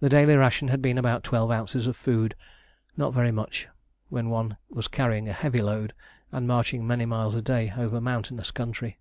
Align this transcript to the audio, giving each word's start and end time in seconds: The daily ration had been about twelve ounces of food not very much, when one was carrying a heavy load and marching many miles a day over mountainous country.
The 0.00 0.08
daily 0.08 0.34
ration 0.34 0.68
had 0.68 0.80
been 0.80 0.96
about 0.96 1.24
twelve 1.24 1.50
ounces 1.50 1.86
of 1.86 1.94
food 1.94 2.34
not 2.96 3.12
very 3.12 3.30
much, 3.30 3.68
when 4.08 4.30
one 4.30 4.56
was 4.70 4.88
carrying 4.88 5.28
a 5.28 5.34
heavy 5.34 5.60
load 5.60 5.92
and 6.32 6.48
marching 6.48 6.86
many 6.86 7.04
miles 7.04 7.34
a 7.34 7.42
day 7.42 7.70
over 7.76 8.00
mountainous 8.00 8.50
country. 8.50 8.98